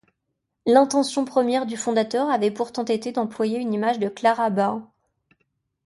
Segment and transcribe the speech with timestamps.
[0.65, 4.81] L'intention première du fondateur avait pourtant été d'employer une image de Clara Bow.